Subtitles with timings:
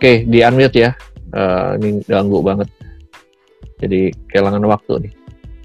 [0.00, 0.96] Oke, di unmute ya.
[1.36, 2.72] Uh, ini ganggu banget.
[3.84, 5.12] Jadi kehilangan waktu nih.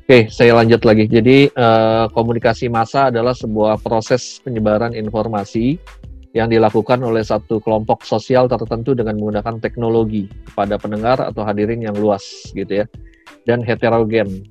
[0.04, 1.08] Oke, saya lanjut lagi.
[1.08, 5.80] Jadi uh, komunikasi massa adalah sebuah proses penyebaran informasi
[6.36, 11.96] yang dilakukan oleh satu kelompok sosial tertentu dengan menggunakan teknologi kepada pendengar atau hadirin yang
[11.96, 12.86] luas gitu ya
[13.48, 14.44] dan heterogen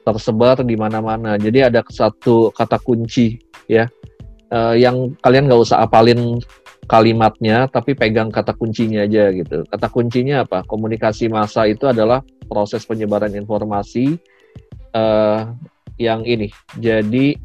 [0.00, 3.36] tersebar di mana-mana jadi ada satu kata kunci
[3.68, 3.84] ya
[4.48, 6.40] uh, yang kalian nggak usah apalin
[6.84, 12.84] kalimatnya tapi pegang kata kuncinya aja gitu kata kuncinya apa komunikasi massa itu adalah proses
[12.84, 14.20] penyebaran informasi
[14.92, 15.50] uh,
[15.96, 17.40] yang ini jadi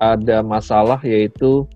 [0.00, 1.68] ada masalah yaitu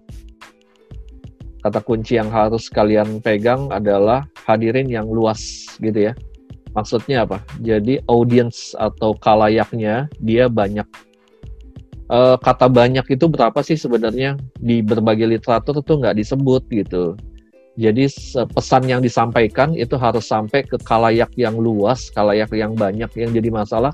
[1.65, 6.15] kata kunci yang harus kalian pegang adalah hadirin yang luas gitu ya.
[6.77, 7.41] Maksudnya apa?
[7.65, 10.85] Jadi audience atau kalayaknya dia banyak.
[12.15, 17.19] E, kata banyak itu berapa sih sebenarnya di berbagai literatur tuh nggak disebut gitu.
[17.75, 18.07] Jadi
[18.55, 23.11] pesan yang disampaikan itu harus sampai ke kalayak yang luas, kalayak yang banyak.
[23.19, 23.93] Yang jadi masalah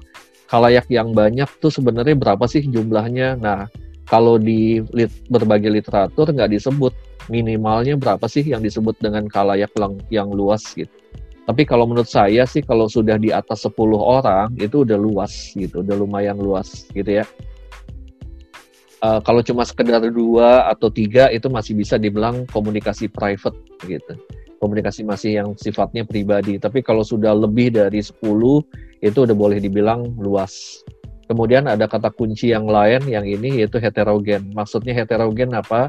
[0.53, 3.41] kalayak yang banyak tuh sebenarnya berapa sih jumlahnya?
[3.41, 3.73] Nah,
[4.05, 6.93] kalau di lit, berbagai literatur nggak disebut
[7.33, 9.73] minimalnya berapa sih yang disebut dengan kalayak
[10.13, 10.93] yang luas gitu.
[11.49, 15.81] Tapi kalau menurut saya sih kalau sudah di atas 10 orang itu udah luas gitu,
[15.81, 17.25] udah lumayan luas gitu ya.
[19.01, 23.57] Uh, kalau cuma sekedar dua atau tiga itu masih bisa dibilang komunikasi private
[23.89, 24.15] gitu.
[24.61, 26.61] Komunikasi masih yang sifatnya pribadi.
[26.61, 28.21] Tapi kalau sudah lebih dari 10
[29.01, 30.85] itu udah boleh dibilang luas.
[31.25, 34.53] Kemudian ada kata kunci yang lain yang ini yaitu heterogen.
[34.53, 35.89] Maksudnya heterogen apa?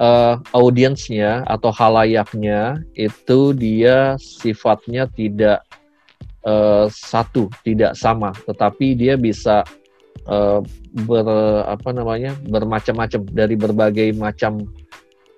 [0.00, 5.60] uh, audiensnya atau halayaknya itu dia sifatnya tidak
[6.48, 9.62] uh, satu, tidak sama, tetapi dia bisa
[10.28, 10.60] uh,
[11.06, 11.26] ber
[11.64, 14.66] apa namanya bermacam-macam dari berbagai macam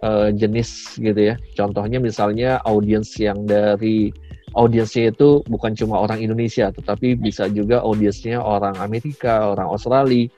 [0.03, 1.35] uh, jenis gitu ya.
[1.55, 4.11] Contohnya misalnya audiens yang dari
[4.53, 10.29] audiensnya itu bukan cuma orang Indonesia, tetapi bisa juga audiensnya orang Amerika, orang Australia,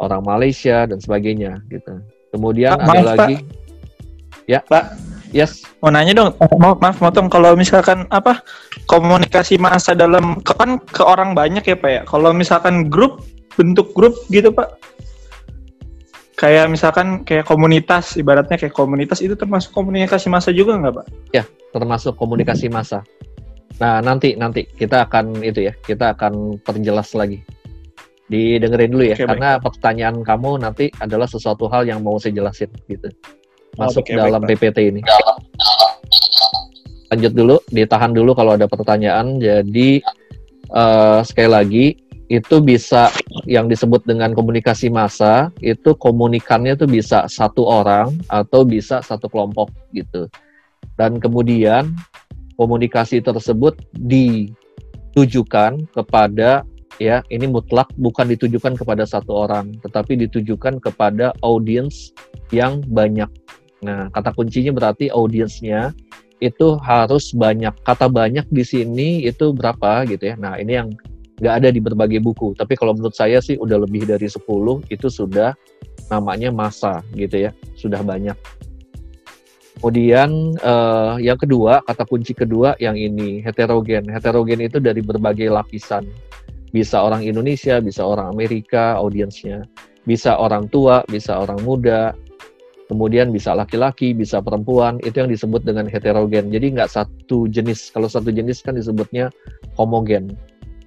[0.00, 2.00] orang Malaysia dan sebagainya gitu.
[2.32, 3.36] Kemudian Pak, ada maaf, lagi.
[3.38, 3.60] Pak.
[4.48, 4.60] Ya.
[4.64, 4.84] Pak.
[5.32, 5.64] Yes.
[5.80, 6.32] Mau nanya dong.
[6.60, 8.44] Maaf, maaf motong kalau misalkan apa
[8.84, 12.00] komunikasi masa dalam kan ke orang banyak ya Pak ya.
[12.04, 13.24] Kalau misalkan grup
[13.56, 14.78] bentuk grup gitu Pak.
[16.38, 21.06] Kayak misalkan kayak komunitas, ibaratnya kayak komunitas itu termasuk komunikasi masa juga nggak Pak?
[21.30, 23.06] Ya, termasuk komunikasi masa.
[23.78, 27.40] Nah, nanti nanti kita akan itu ya, kita akan perjelas lagi
[28.32, 29.62] didengerin dulu ya, okay, karena baik.
[29.68, 33.12] pertanyaan kamu nanti adalah sesuatu hal yang mau saya jelasin gitu.
[33.76, 35.00] Masuk okay, dalam baik, PPT ini.
[37.12, 39.36] Lanjut dulu, ditahan dulu kalau ada pertanyaan.
[39.36, 40.00] Jadi
[40.72, 41.86] uh, sekali lagi
[42.30, 43.10] itu bisa
[43.44, 49.70] yang disebut dengan komunikasi massa itu komunikannya itu bisa satu orang atau bisa satu kelompok
[49.92, 50.30] gitu.
[50.94, 51.92] Dan kemudian
[52.54, 56.62] komunikasi tersebut ditujukan kepada
[57.00, 62.12] ya ini mutlak bukan ditujukan kepada satu orang tetapi ditujukan kepada audiens
[62.54, 63.28] yang banyak.
[63.82, 65.90] Nah kata kuncinya berarti audiensnya
[66.42, 67.70] itu harus banyak.
[67.86, 70.34] Kata banyak di sini itu berapa gitu ya?
[70.34, 70.90] Nah ini yang
[71.42, 72.54] nggak ada di berbagai buku.
[72.54, 74.46] Tapi kalau menurut saya sih udah lebih dari 10
[74.86, 75.58] itu sudah
[76.06, 77.50] namanya masa gitu ya.
[77.74, 78.38] Sudah banyak.
[79.82, 84.06] Kemudian uh, yang kedua kata kunci kedua yang ini heterogen.
[84.06, 86.06] Heterogen itu dari berbagai lapisan.
[86.70, 89.66] Bisa orang Indonesia, bisa orang Amerika audiensnya,
[90.06, 92.14] bisa orang tua, bisa orang muda,
[92.86, 96.48] kemudian bisa laki-laki, bisa perempuan, itu yang disebut dengan heterogen.
[96.48, 97.90] Jadi nggak satu jenis.
[97.90, 99.34] Kalau satu jenis kan disebutnya
[99.74, 100.38] homogen.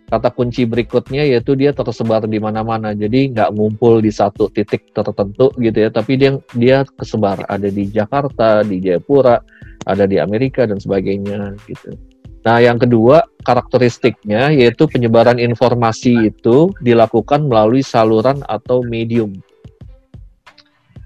[0.06, 2.94] Kata kunci berikutnya yaitu dia tersebar di mana-mana.
[2.94, 7.42] Jadi nggak ngumpul di satu titik tertentu gitu ya, tapi dia dia kesebar.
[7.50, 9.42] Ada di Jakarta, di Jayapura,
[9.90, 11.98] ada di Amerika dan sebagainya gitu.
[12.46, 19.34] Nah, yang kedua karakteristiknya yaitu penyebaran informasi itu dilakukan melalui saluran atau medium.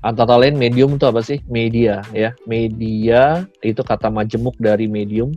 [0.03, 1.39] Antara lain medium itu apa sih?
[1.47, 2.35] Media ya.
[2.43, 5.31] Media itu kata majemuk dari medium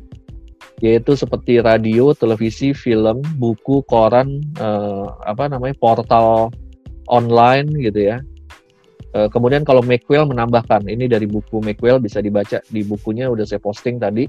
[0.82, 6.50] yaitu seperti radio, televisi, film, buku, koran, eh, apa namanya portal
[7.06, 8.18] online gitu ya.
[9.14, 13.62] Eh, kemudian kalau Macwell menambahkan ini dari buku Macwell bisa dibaca di bukunya udah saya
[13.62, 14.26] posting tadi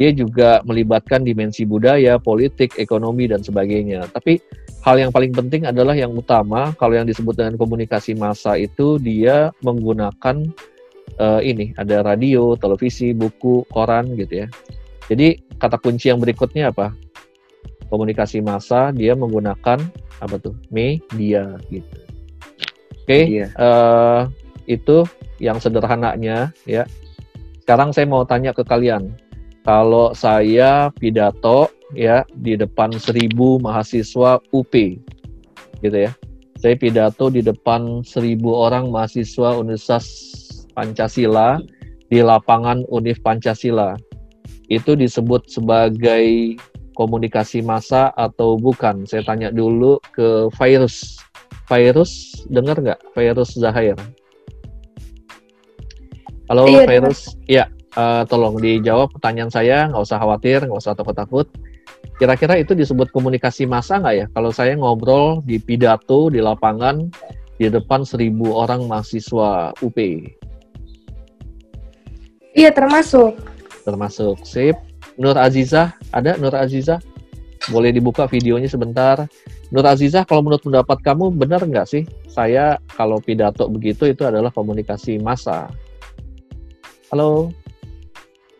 [0.00, 4.08] dia juga melibatkan dimensi budaya, politik, ekonomi, dan sebagainya.
[4.10, 4.40] Tapi
[4.82, 9.52] hal yang paling penting adalah yang utama, kalau yang disebut dengan komunikasi massa itu dia
[9.62, 10.48] menggunakan
[11.22, 14.46] uh, ini, ada radio, televisi, buku, koran gitu ya.
[15.10, 16.94] Jadi kata kunci yang berikutnya apa?
[17.90, 19.78] Komunikasi massa dia menggunakan
[20.22, 20.54] apa tuh?
[20.70, 21.96] Media gitu.
[23.02, 24.20] Oke, okay, uh, eh,
[24.78, 25.02] itu
[25.42, 26.86] yang sederhananya ya.
[27.62, 29.10] Sekarang saya mau tanya ke kalian,
[29.66, 34.74] kalau saya pidato ya di depan seribu mahasiswa UP
[35.82, 36.14] gitu ya.
[36.62, 40.06] Saya pidato di depan seribu orang mahasiswa Universitas
[40.78, 41.58] Pancasila
[42.06, 43.98] di lapangan Univ Pancasila.
[44.70, 46.56] Itu disebut sebagai
[46.94, 49.08] komunikasi massa atau bukan?
[49.08, 51.18] Saya tanya dulu ke Virus.
[51.70, 53.00] Virus, dengar nggak?
[53.16, 53.96] Virus Zahir.
[56.50, 57.32] Halo Iya, Virus.
[57.48, 57.64] Iya,
[57.96, 59.88] eh, tolong dijawab pertanyaan saya.
[59.88, 61.48] Nggak usah khawatir, nggak usah takut-takut.
[62.20, 64.26] Kira-kira itu disebut komunikasi massa nggak ya?
[64.36, 67.08] Kalau saya ngobrol di pidato di lapangan
[67.56, 69.96] di depan seribu orang mahasiswa UP,
[72.52, 73.32] Iya termasuk.
[73.82, 74.78] Termasuk sip.
[75.20, 77.02] Nur Azizah, ada Nur Azizah?
[77.70, 79.28] Boleh dibuka videonya sebentar.
[79.70, 82.02] Nur Azizah, kalau menurut pendapat kamu benar nggak sih?
[82.26, 85.70] Saya kalau pidato begitu itu adalah komunikasi massa.
[87.12, 87.52] Halo?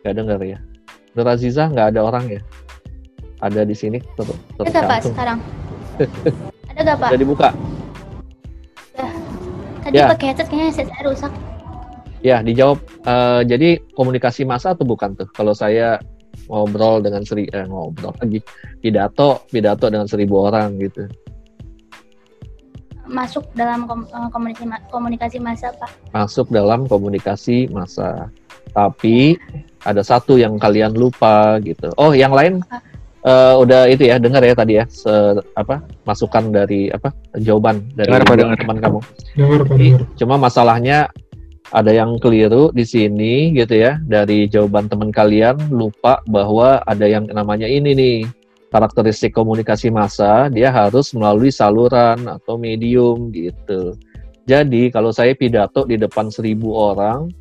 [0.05, 0.59] Nggak dengar ya?
[1.17, 2.41] Nur Azizah nggak ada orang ya?
[3.43, 4.27] Ada di sini ter
[4.63, 5.39] Ada Pak sekarang?
[6.71, 7.09] Ada nggak Pak?
[7.11, 7.49] Sudah dibuka?
[9.83, 10.07] Tadi Ya.
[10.07, 11.31] pakai headset kayaknya headset saya rusak.
[12.23, 12.79] Ya, dijawab.
[13.03, 15.27] Eh, jadi komunikasi massa atau bukan tuh?
[15.29, 15.99] Kalau saya
[16.47, 18.39] ngobrol dengan seri eh, ngobrol lagi
[18.79, 21.03] pidato pidato dengan seribu orang gitu.
[23.03, 25.91] Masuk dalam kom- eh, komunikasi komunikasi massa Pak.
[26.15, 28.31] Masuk dalam komunikasi massa.
[28.71, 29.35] Tapi
[29.83, 31.91] ada satu yang kalian lupa gitu.
[31.99, 32.63] Oh, yang lain
[33.23, 38.07] eh, udah itu ya dengar ya tadi ya se- apa masukan dari apa jawaban dari
[38.07, 38.57] Dengar, Pak, dengar.
[38.57, 38.99] teman kamu.
[39.35, 40.01] Dengar dengar.
[40.15, 40.97] Cuma masalahnya
[41.73, 47.25] ada yang keliru di sini gitu ya dari jawaban teman kalian lupa bahwa ada yang
[47.33, 48.17] namanya ini nih
[48.69, 53.97] karakteristik komunikasi massa dia harus melalui saluran atau medium gitu.
[54.45, 57.33] Jadi kalau saya pidato di depan seribu orang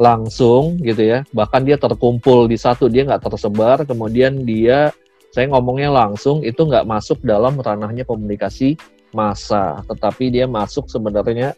[0.00, 4.88] langsung gitu ya bahkan dia terkumpul di satu dia nggak tersebar kemudian dia
[5.28, 8.80] saya ngomongnya langsung itu nggak masuk dalam ranahnya komunikasi
[9.12, 11.52] massa tetapi dia masuk sebenarnya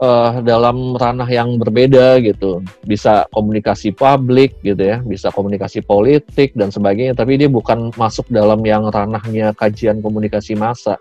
[0.00, 2.64] eh, dalam ranah yang berbeda gitu.
[2.84, 8.60] Bisa komunikasi publik gitu ya, bisa komunikasi politik dan sebagainya, tapi dia bukan masuk dalam
[8.64, 10.96] yang ranahnya kajian komunikasi massa.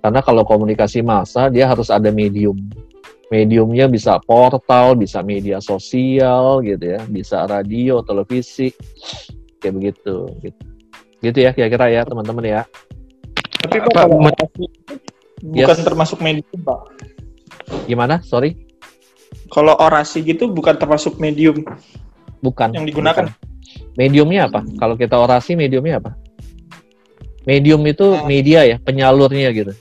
[0.00, 2.56] Karena kalau komunikasi massa dia harus ada medium.
[3.32, 8.70] Mediumnya bisa portal, bisa media sosial gitu ya, bisa radio, televisi,
[9.58, 10.16] kayak begitu.
[10.44, 10.62] Gitu,
[11.24, 12.62] gitu ya kira-kira ya teman-teman ya.
[13.64, 14.18] Tapi Pak, Pak, kalau
[15.40, 15.80] bukan Yes.
[15.80, 16.80] termasuk medium, Pak.
[17.84, 18.20] Gimana?
[18.22, 18.56] Sorry,
[19.50, 21.62] Kalau orasi gitu bukan termasuk medium.
[22.40, 22.70] bukan.
[22.70, 23.24] Yang digunakan.
[23.28, 23.52] bukan.
[23.94, 24.60] Mediumnya apa?
[24.76, 26.14] Kalau kita orasi mediumnya apa?
[27.44, 28.24] Medium itu Ah.
[28.24, 29.72] media ya, penyalurnya gitu.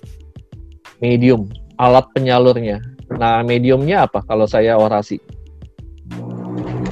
[1.00, 2.80] Medium, alat penyalurnya.
[3.14, 5.18] Nah, mediumnya apa kalau saya orasi?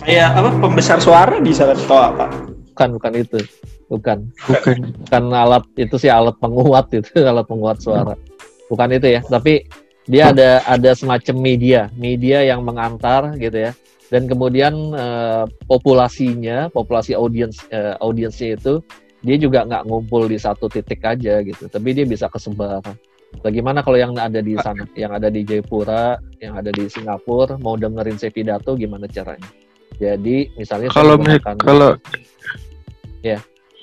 [0.01, 0.49] Kayak apa?
[0.57, 2.25] Pembesar suara bisa atau apa?
[2.73, 3.37] Bukan, bukan itu.
[3.87, 4.17] Bukan.
[4.47, 4.77] Bukan.
[5.05, 8.15] Bukan alat itu sih alat penguat itu, alat penguat suara.
[8.67, 9.67] Bukan itu ya, tapi
[10.11, 13.71] dia ada ada semacam media, media yang mengantar gitu ya.
[14.11, 18.83] Dan kemudian eh, populasinya, populasi audiens eh, audiensnya itu
[19.23, 22.83] dia juga nggak ngumpul di satu titik aja gitu, tapi dia bisa kesebar.
[23.39, 27.79] Bagaimana kalau yang ada di sana, yang ada di Jayapura, yang ada di Singapura, mau
[27.79, 29.47] dengerin saya pidato gimana caranya?
[29.95, 31.95] Jadi misalnya Kalau menggunakan- kalau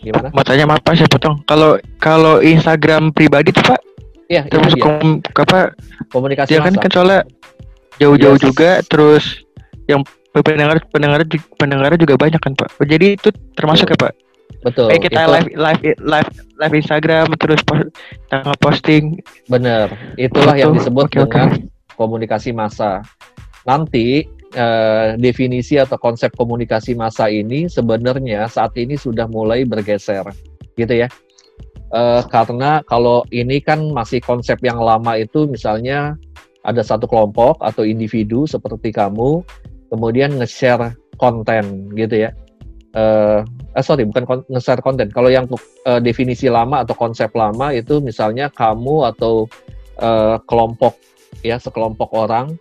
[0.04, 0.28] gimana?
[0.36, 1.40] mau tanya apa saya potong.
[1.48, 3.87] Kalau kalau Instagram pribadi tuh Pak
[4.28, 4.84] Ya, itu termasuk dia.
[4.84, 5.58] kom, apa
[6.12, 7.20] komunikasi dia kan kan soalnya
[7.96, 8.44] jauh-jauh Yes.
[8.44, 9.24] juga terus
[9.88, 10.04] yang
[10.36, 11.24] pendengar pendengar
[11.56, 12.76] pendengarnya juga banyak kan Pak.
[12.84, 14.12] Jadi itu termasuk ya Pak.
[14.62, 14.92] Betul.
[14.92, 16.30] Kayak kita itu live live live
[16.60, 17.88] live Instagram terus post,
[18.28, 19.04] kita posting
[19.48, 19.88] benar.
[20.20, 20.78] Itulah yang Foto.
[20.84, 21.14] disebut oke.
[21.16, 21.48] dengan
[21.96, 23.00] komunikasi massa.
[23.64, 30.24] Nanti eh, definisi atau konsep komunikasi massa ini sebenarnya saat ini sudah mulai bergeser,
[30.76, 31.08] gitu ya.
[31.88, 36.20] Eh, karena kalau ini kan masih konsep yang lama itu misalnya
[36.60, 39.40] ada satu kelompok atau individu seperti kamu
[39.88, 42.30] kemudian nge-share konten gitu ya.
[42.92, 43.40] Eh,
[43.72, 45.08] eh sorry bukan nge-share konten.
[45.08, 45.48] Kalau yang
[45.88, 49.48] eh, definisi lama atau konsep lama itu misalnya kamu atau
[49.96, 50.92] eh, kelompok
[51.40, 52.52] ya sekelompok orang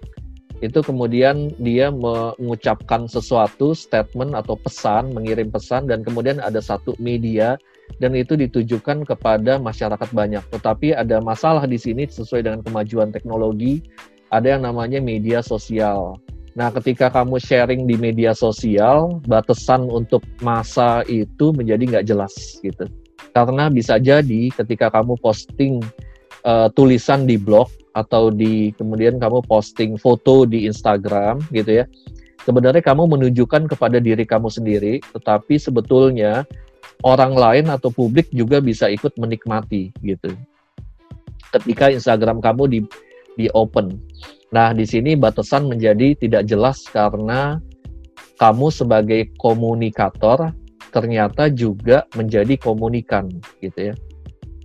[0.57, 7.61] itu kemudian dia mengucapkan sesuatu statement atau pesan mengirim pesan dan kemudian ada satu media
[7.97, 10.43] dan itu ditujukan kepada masyarakat banyak.
[10.53, 13.81] Tetapi ada masalah di sini sesuai dengan kemajuan teknologi
[14.29, 16.19] ada yang namanya media sosial.
[16.57, 22.89] Nah ketika kamu sharing di media sosial batasan untuk masa itu menjadi nggak jelas gitu.
[23.31, 25.79] Karena bisa jadi ketika kamu posting
[26.43, 31.85] eh, tulisan di blog atau di kemudian kamu posting foto di Instagram gitu ya
[32.47, 36.47] sebenarnya kamu menunjukkan kepada diri kamu sendiri, tetapi sebetulnya
[37.05, 40.33] orang lain atau publik juga bisa ikut menikmati gitu.
[41.53, 42.79] Ketika Instagram kamu di
[43.37, 44.01] di open.
[44.49, 47.61] Nah, di sini batasan menjadi tidak jelas karena
[48.41, 50.53] kamu sebagai komunikator
[50.89, 53.29] ternyata juga menjadi komunikan
[53.61, 53.95] gitu ya.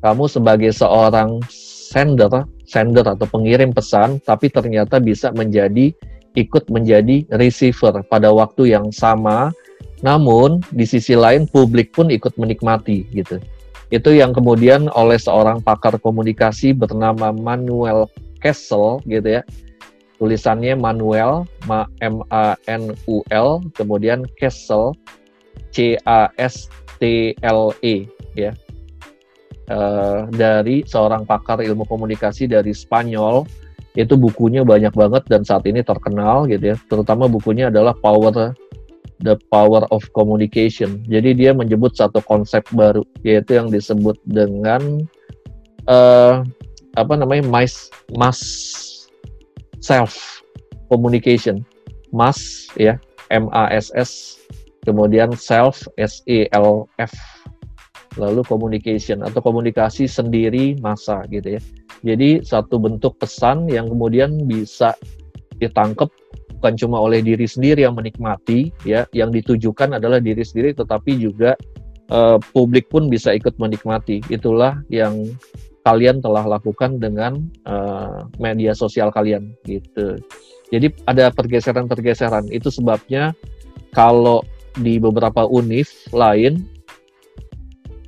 [0.02, 5.92] Kamu sebagai seorang sender, sender atau pengirim pesan tapi ternyata bisa menjadi
[6.32, 9.52] ikut menjadi receiver pada waktu yang sama,
[10.02, 13.38] namun di sisi lain publik pun ikut menikmati gitu.
[13.94, 18.10] Itu yang kemudian oleh seorang pakar komunikasi bernama Manuel
[18.42, 19.42] Kessel gitu ya.
[20.18, 21.46] Tulisannya Manuel
[22.02, 24.94] M A N U L kemudian Kessel
[25.70, 26.66] C A S
[26.98, 28.52] T L E ya.
[29.70, 33.46] Uh, dari seorang pakar ilmu komunikasi dari Spanyol
[33.94, 38.56] itu bukunya banyak banget dan saat ini terkenal gitu ya terutama bukunya adalah power
[39.22, 41.02] the power of communication.
[41.06, 45.06] Jadi dia menyebut satu konsep baru yaitu yang disebut dengan
[45.86, 46.42] uh,
[46.98, 48.38] apa namanya mass mass
[49.80, 50.42] self
[50.92, 51.64] communication.
[52.12, 53.00] Mass ya
[53.32, 54.36] M A S S
[54.84, 57.14] kemudian self S E L F.
[58.20, 61.60] Lalu communication atau komunikasi sendiri masa gitu ya.
[62.04, 64.92] Jadi satu bentuk pesan yang kemudian bisa
[65.56, 66.12] ditangkap
[66.62, 71.58] bukan cuma oleh diri sendiri yang menikmati ya, yang ditujukan adalah diri sendiri tetapi juga
[72.14, 74.22] uh, publik pun bisa ikut menikmati.
[74.30, 75.34] Itulah yang
[75.82, 80.22] kalian telah lakukan dengan uh, media sosial kalian gitu.
[80.70, 82.46] Jadi ada pergeseran-pergeseran.
[82.54, 83.34] Itu sebabnya
[83.90, 84.46] kalau
[84.78, 86.62] di beberapa univ lain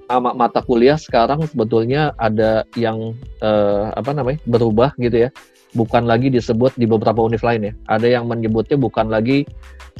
[0.06, 5.30] nama mata kuliah sekarang sebetulnya ada yang uh, apa namanya berubah gitu ya
[5.74, 7.72] bukan lagi disebut di beberapa univ lain ya.
[7.90, 9.44] Ada yang menyebutnya bukan lagi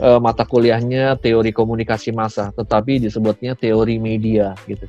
[0.01, 4.87] uh, mata kuliahnya teori komunikasi massa tetapi disebutnya teori media gitu.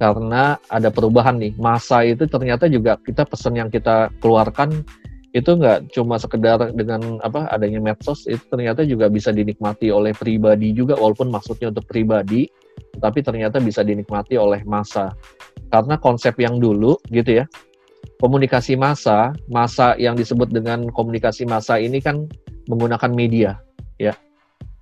[0.00, 4.86] Karena ada perubahan nih masa itu ternyata juga kita pesan yang kita keluarkan
[5.30, 10.74] itu nggak cuma sekedar dengan apa adanya medsos itu ternyata juga bisa dinikmati oleh pribadi
[10.74, 12.50] juga walaupun maksudnya untuk pribadi
[12.98, 15.14] tapi ternyata bisa dinikmati oleh masa
[15.70, 17.44] karena konsep yang dulu gitu ya
[18.20, 22.28] komunikasi massa massa yang disebut dengan komunikasi massa ini kan
[22.68, 23.56] menggunakan media
[23.96, 24.14] ya.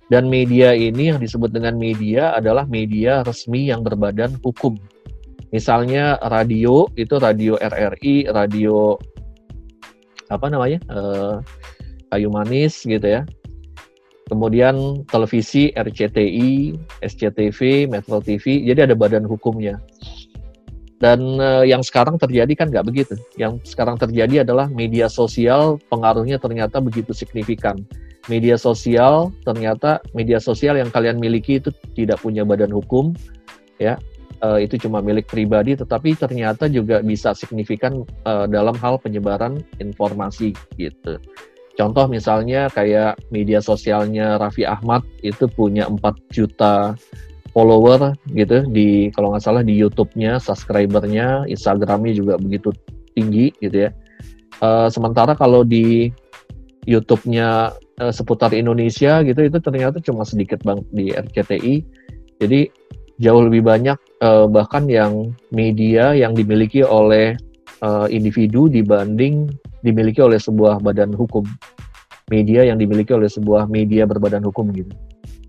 [0.09, 4.73] Dan media ini yang disebut dengan media adalah media resmi yang berbadan hukum.
[5.53, 8.97] Misalnya radio itu radio RRI radio
[10.29, 11.35] apa namanya uh,
[12.09, 13.21] kayu manis gitu ya.
[14.29, 19.81] Kemudian televisi RCTI SCTV Metro TV jadi ada badan hukumnya
[20.99, 23.15] dan uh, yang sekarang terjadi kan nggak begitu.
[23.39, 27.79] Yang sekarang terjadi adalah media sosial pengaruhnya ternyata begitu signifikan.
[28.27, 33.15] Media sosial ternyata media sosial yang kalian miliki itu tidak punya badan hukum
[33.79, 33.95] ya.
[34.39, 40.55] Uh, itu cuma milik pribadi, tetapi ternyata juga bisa signifikan uh, dalam hal penyebaran informasi
[40.79, 41.19] gitu.
[41.75, 45.99] Contoh misalnya kayak media sosialnya Raffi Ahmad itu punya 4
[46.31, 46.95] juta
[47.51, 52.73] follower gitu di kalau nggak salah di YouTube-nya, subscribernya, Instagramnya juga begitu
[53.17, 53.91] tinggi gitu ya.
[54.59, 56.11] Uh, sementara kalau di
[56.85, 61.75] YouTube-nya uh, seputar Indonesia gitu itu ternyata cuma sedikit bang di RCTI.
[62.39, 62.71] Jadi
[63.19, 67.35] jauh lebih banyak uh, bahkan yang media yang dimiliki oleh
[67.83, 69.51] uh, individu dibanding
[69.83, 71.43] dimiliki oleh sebuah badan hukum
[72.31, 74.93] media yang dimiliki oleh sebuah media berbadan hukum gitu.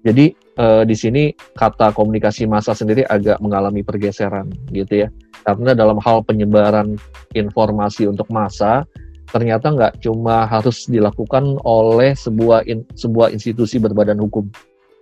[0.01, 1.23] Jadi uh, di sini
[1.57, 5.09] kata komunikasi massa sendiri agak mengalami pergeseran gitu ya.
[5.45, 6.97] Karena dalam hal penyebaran
[7.37, 8.85] informasi untuk massa
[9.31, 14.51] ternyata nggak cuma harus dilakukan oleh sebuah in, sebuah institusi berbadan hukum,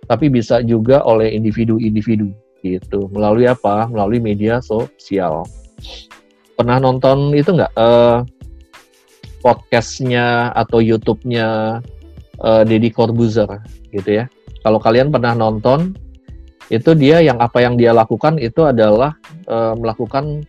[0.05, 2.29] tapi bisa juga oleh individu-individu
[2.61, 3.09] gitu.
[3.09, 3.89] Melalui apa?
[3.89, 5.47] Melalui media sosial.
[6.53, 8.21] Pernah nonton itu nggak uh,
[9.41, 11.79] podcastnya atau YouTube-nya
[12.43, 14.25] uh, Deddy Corbuzier gitu ya
[14.63, 15.95] kalau kalian pernah nonton
[16.69, 19.17] itu dia yang apa yang dia lakukan itu adalah
[19.49, 20.45] uh, melakukan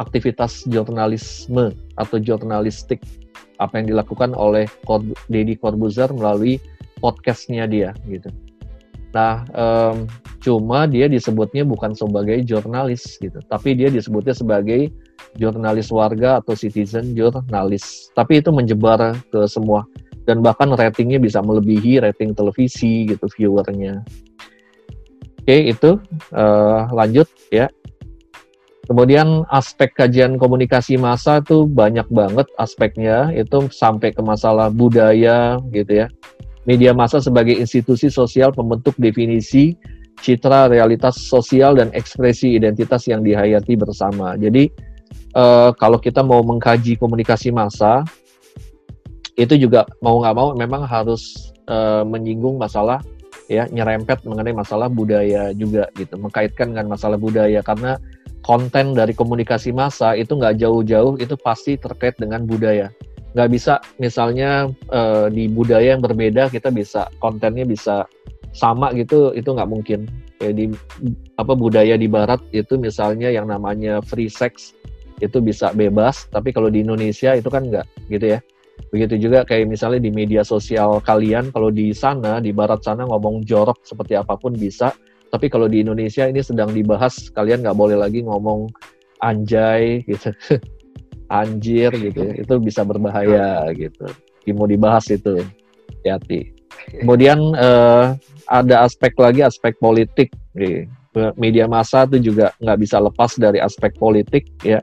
[0.00, 2.98] aktivitas jurnalisme atau jurnalistik.
[3.62, 4.66] Apa yang dilakukan oleh
[5.30, 6.58] Deddy Corbuzier melalui
[6.98, 8.26] podcastnya dia gitu.
[9.14, 10.10] Nah, um,
[10.42, 14.90] cuma dia disebutnya bukan sebagai jurnalis gitu, tapi dia disebutnya sebagai
[15.38, 18.10] jurnalis warga atau citizen jurnalis.
[18.18, 19.86] Tapi itu menyebar ke semua
[20.24, 24.04] dan bahkan ratingnya bisa melebihi rating televisi gitu viewernya.
[25.44, 26.00] Oke, itu
[26.32, 27.68] uh, lanjut ya.
[28.84, 36.04] Kemudian aspek kajian komunikasi massa itu banyak banget aspeknya, itu sampai ke masalah budaya gitu
[36.04, 36.06] ya
[36.68, 39.76] media massa sebagai institusi sosial pembentuk definisi
[40.20, 44.34] citra realitas sosial dan ekspresi identitas yang dihayati bersama.
[44.40, 44.72] Jadi
[45.36, 48.04] uh, kalau kita mau mengkaji komunikasi massa
[49.34, 53.02] itu juga mau nggak mau memang harus uh, menyinggung masalah
[53.50, 56.16] ya nyerempet mengenai masalah budaya juga gitu.
[56.16, 57.60] Mengkaitkan dengan masalah budaya.
[57.60, 57.98] Karena
[58.46, 62.88] konten dari komunikasi massa itu nggak jauh-jauh itu pasti terkait dengan budaya.
[63.34, 68.06] Nggak bisa misalnya uh, di budaya yang berbeda kita bisa kontennya bisa
[68.54, 70.06] sama gitu itu nggak mungkin.
[70.38, 70.70] Ya di
[71.38, 74.78] apa budaya di barat itu misalnya yang namanya free sex
[75.18, 76.30] itu bisa bebas.
[76.30, 78.40] Tapi kalau di Indonesia itu kan nggak gitu ya
[78.90, 83.42] begitu juga kayak misalnya di media sosial kalian kalau di sana di barat sana ngomong
[83.42, 84.94] jorok seperti apa pun bisa.
[85.34, 88.70] Tapi kalau di Indonesia ini sedang dibahas kalian nggak boleh lagi ngomong
[89.18, 90.30] anjay gitu.
[91.32, 92.32] Anjir gitu ya.
[92.36, 94.06] itu bisa berbahaya gitu.
[94.54, 95.42] Mau dibahas itu.
[95.98, 96.52] Hati-hati.
[97.00, 98.14] Kemudian uh,
[98.46, 100.30] ada aspek lagi aspek politik.
[100.54, 100.86] Gitu.
[101.38, 104.82] media massa itu juga nggak bisa lepas dari aspek politik ya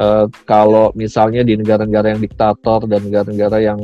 [0.00, 3.80] uh, kalau misalnya di negara-negara yang diktator dan negara-negara yang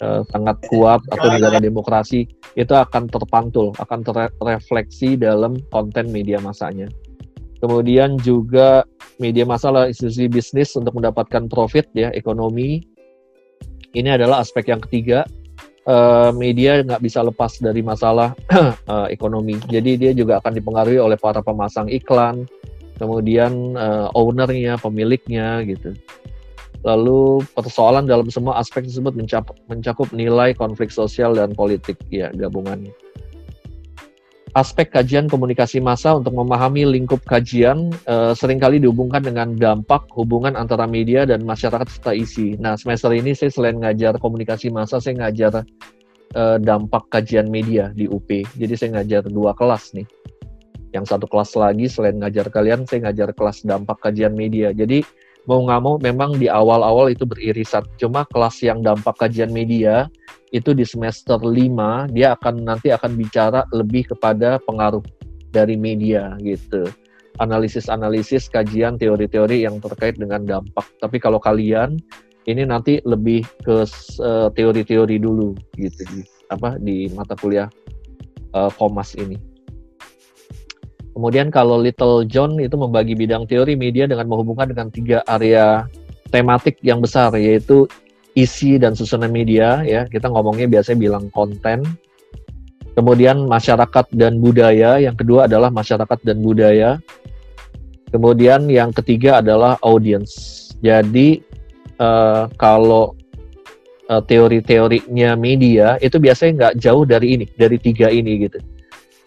[0.00, 6.88] uh, sangat kuat atau negara demokrasi itu akan terpantul, akan terrefleksi dalam konten media masanya.
[7.58, 8.86] Kemudian juga
[9.18, 12.86] media masalah institusi bisnis untuk mendapatkan profit ya ekonomi.
[13.90, 15.26] Ini adalah aspek yang ketiga.
[15.88, 18.36] Uh, media nggak bisa lepas dari masalah
[18.86, 19.56] uh, ekonomi.
[19.72, 22.44] Jadi dia juga akan dipengaruhi oleh para pemasang iklan,
[22.98, 25.94] kemudian uh, ownernya, pemiliknya gitu.
[26.82, 32.94] Lalu persoalan dalam semua aspek tersebut mencakup, mencakup nilai konflik sosial dan politik ya gabungannya
[34.58, 40.58] aspek kajian komunikasi massa untuk memahami lingkup kajian uh, sering kali dihubungkan dengan dampak hubungan
[40.58, 42.58] antara media dan masyarakat serta isi.
[42.58, 45.62] Nah, semester ini saya selain ngajar komunikasi massa, saya ngajar
[46.34, 48.28] uh, dampak kajian media di UP.
[48.58, 50.06] Jadi saya ngajar dua kelas nih.
[50.92, 54.72] Yang satu kelas lagi selain ngajar kalian, saya ngajar kelas dampak kajian media.
[54.72, 55.04] Jadi
[55.48, 57.84] mau nggak mau memang di awal-awal itu beririsan.
[58.00, 60.08] Cuma kelas yang dampak kajian media
[60.52, 65.04] itu di semester 5 dia akan nanti akan bicara lebih kepada pengaruh
[65.52, 66.88] dari media gitu.
[67.38, 70.84] Analisis-analisis, kajian, teori-teori yang terkait dengan dampak.
[70.98, 71.94] Tapi kalau kalian
[72.48, 73.84] ini nanti lebih ke
[74.24, 76.02] uh, teori-teori dulu gitu
[76.48, 77.68] apa di mata kuliah
[78.56, 79.36] uh, Komas ini.
[81.18, 85.90] Kemudian kalau Little John itu membagi bidang teori media dengan menghubungkan dengan tiga area
[86.30, 87.90] tematik yang besar yaitu
[88.38, 90.06] isi dan susunan media ya.
[90.06, 91.82] Kita ngomongnya biasanya bilang konten.
[92.94, 97.02] Kemudian masyarakat dan budaya yang kedua adalah masyarakat dan budaya.
[98.14, 100.70] Kemudian yang ketiga adalah audience.
[100.86, 101.42] Jadi
[101.98, 103.18] uh, kalau
[104.06, 108.77] uh, teori-teorinya media itu biasanya nggak jauh dari ini dari tiga ini gitu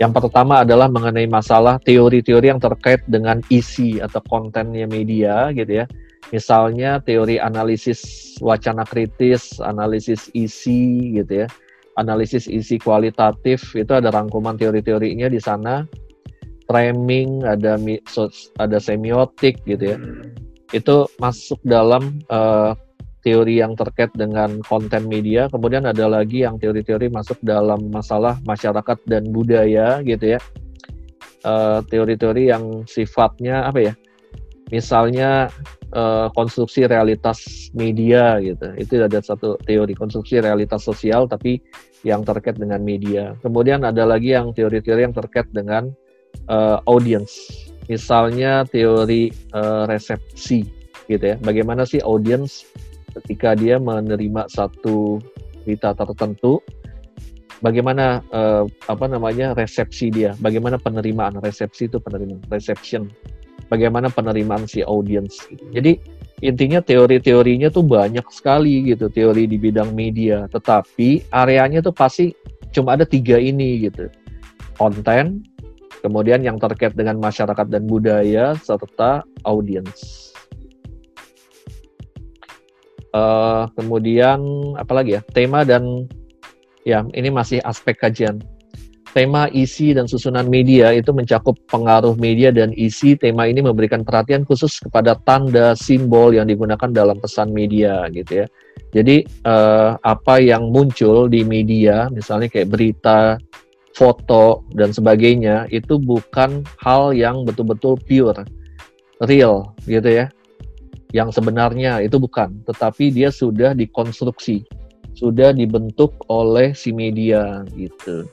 [0.01, 5.85] yang pertama adalah mengenai masalah teori-teori yang terkait dengan isi atau kontennya media gitu ya
[6.31, 11.47] Misalnya teori analisis wacana kritis, analisis isi gitu ya.
[11.99, 15.83] Analisis isi kualitatif itu ada rangkuman teori-teorinya di sana.
[16.71, 17.75] Framing, ada
[18.63, 19.97] ada semiotik gitu ya.
[20.71, 22.79] Itu masuk dalam uh,
[23.21, 25.47] teori yang terkait dengan konten media.
[25.47, 30.39] Kemudian ada lagi yang teori-teori masuk dalam masalah masyarakat dan budaya gitu ya.
[31.41, 33.93] Eh, teori-teori uh, yang sifatnya apa ya?
[34.69, 35.49] Misalnya
[35.91, 38.71] uh, konstruksi realitas media gitu.
[38.77, 41.59] Itu ada satu teori konstruksi realitas sosial tapi
[42.05, 43.33] yang terkait dengan media.
[43.41, 45.89] Kemudian ada lagi yang teori-teori yang terkait dengan
[46.47, 47.51] uh, audience.
[47.89, 50.63] Misalnya teori uh, resepsi
[51.09, 51.35] gitu ya.
[51.41, 52.69] Bagaimana sih audience
[53.21, 55.21] ketika dia menerima satu
[55.61, 56.57] berita tertentu
[57.61, 61.37] bagaimana uh, apa namanya resepsi dia, bagaimana penerimaan?
[61.39, 63.07] Resepsi itu penerimaan reception.
[63.69, 65.47] Bagaimana penerimaan si audience.
[65.71, 65.95] Jadi
[66.43, 70.43] intinya teori-teorinya tuh banyak sekali gitu teori di bidang media.
[70.51, 72.35] Tetapi areanya tuh pasti
[72.75, 74.11] cuma ada tiga ini gitu.
[74.75, 75.47] Konten
[76.03, 80.30] kemudian yang terkait dengan masyarakat dan budaya serta audience
[83.13, 84.39] uh, kemudian
[84.75, 86.09] apalagi ya tema dan
[86.87, 88.41] ya ini masih aspek kajian
[89.11, 93.19] tema isi dan susunan media itu mencakup pengaruh media dan isi.
[93.19, 98.47] Tema ini memberikan perhatian khusus kepada tanda simbol yang digunakan dalam pesan media gitu ya.
[98.91, 103.39] Jadi uh, apa yang muncul di media, misalnya kayak berita,
[103.95, 108.43] foto dan sebagainya, itu bukan hal yang betul-betul pure,
[109.27, 110.27] real gitu ya.
[111.11, 114.63] Yang sebenarnya itu bukan, tetapi dia sudah dikonstruksi
[115.15, 118.27] sudah dibentuk oleh si media gitu.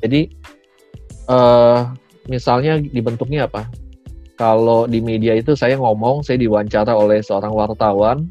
[0.00, 0.28] Jadi
[1.28, 1.80] eh
[2.28, 3.68] misalnya dibentuknya apa?
[4.34, 8.26] Kalau di media itu saya ngomong, saya diwawancara oleh seorang wartawan,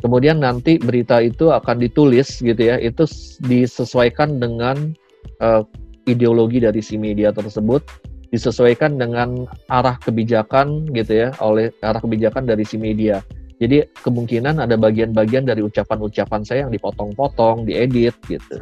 [0.00, 3.04] kemudian nanti berita itu akan ditulis gitu ya, itu
[3.44, 4.96] disesuaikan dengan
[5.44, 5.62] eh,
[6.08, 7.84] ideologi dari si media tersebut,
[8.32, 13.20] disesuaikan dengan arah kebijakan gitu ya, oleh arah kebijakan dari si media.
[13.60, 18.58] Jadi kemungkinan ada bagian-bagian dari ucapan-ucapan saya yang dipotong-potong, diedit gitu.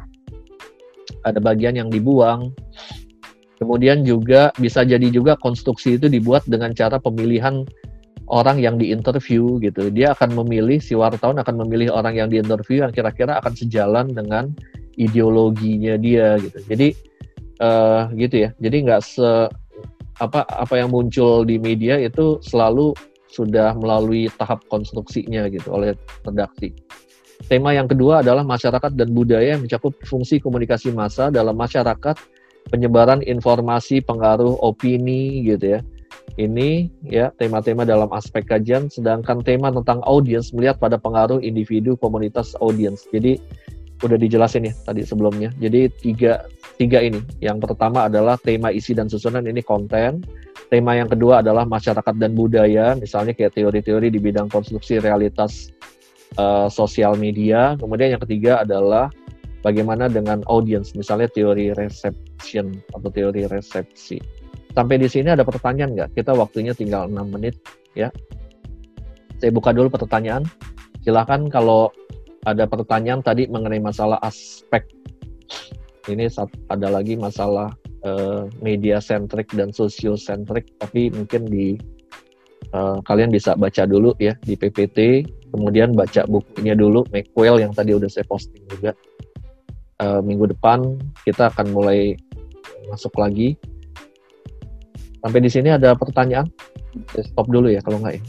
[1.24, 2.52] Ada bagian yang dibuang.
[3.56, 7.64] Kemudian juga bisa jadi juga konstruksi itu dibuat dengan cara pemilihan
[8.28, 9.88] orang yang diinterview gitu.
[9.88, 14.52] Dia akan memilih si wartawan akan memilih orang yang diinterview yang kira-kira akan sejalan dengan
[14.96, 16.58] ideologinya dia gitu.
[16.68, 16.88] Jadi
[17.60, 18.50] eh gitu ya.
[18.56, 19.28] Jadi nggak se
[20.20, 22.92] apa apa yang muncul di media itu selalu
[23.30, 26.74] sudah melalui tahap konstruksinya gitu oleh redaksi.
[27.48, 32.20] Tema yang kedua adalah masyarakat dan budaya yang mencakup fungsi komunikasi massa dalam masyarakat,
[32.68, 35.80] penyebaran informasi, pengaruh opini gitu ya.
[36.36, 42.52] Ini ya tema-tema dalam aspek kajian, sedangkan tema tentang audiens melihat pada pengaruh individu komunitas
[42.60, 43.08] audiens.
[43.08, 43.40] Jadi
[44.04, 45.48] udah dijelasin ya tadi sebelumnya.
[45.56, 46.44] Jadi tiga
[46.80, 47.20] tiga ini.
[47.44, 50.24] Yang pertama adalah tema isi dan susunan ini konten.
[50.72, 55.68] Tema yang kedua adalah masyarakat dan budaya, misalnya kayak teori-teori di bidang konstruksi realitas
[56.40, 57.76] eh, sosial media.
[57.76, 59.12] Kemudian yang ketiga adalah
[59.60, 64.16] bagaimana dengan audience, misalnya teori reception atau teori resepsi.
[64.72, 66.10] Sampai di sini ada pertanyaan nggak?
[66.16, 67.58] Kita waktunya tinggal 6 menit
[67.92, 68.08] ya.
[69.42, 70.46] Saya buka dulu pertanyaan.
[71.02, 71.90] Silahkan kalau
[72.46, 74.86] ada pertanyaan tadi mengenai masalah aspek.
[76.10, 76.26] Ini
[76.66, 77.70] ada lagi masalah
[78.02, 81.78] eh, media centric dan sosio centric, tapi mungkin di
[82.74, 87.94] eh, kalian bisa baca dulu ya di PPT, kemudian baca bukunya dulu Macwell yang tadi
[87.94, 88.92] udah saya posting juga.
[90.00, 92.16] Eh, minggu depan kita akan mulai
[92.90, 93.54] masuk lagi.
[95.20, 96.48] Sampai di sini ada pertanyaan?
[97.12, 98.22] Stop dulu ya kalau nggak ya.